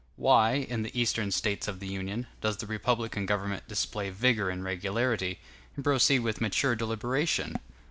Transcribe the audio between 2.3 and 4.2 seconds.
does the republican government display